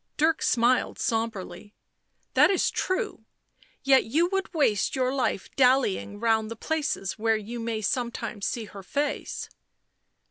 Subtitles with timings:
[0.17, 1.75] Dirk smiled sombrely."
[2.33, 3.25] That is true.
[3.83, 8.65] Yet you would waste your life dallying round the places where you may sometimes see
[8.65, 9.47] her face."